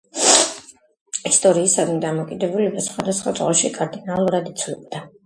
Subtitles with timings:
[1.31, 5.03] ისტორიისადმი დამოკიდებულება სხვადასხვა დროში კარდინალურად იცვლებოდა.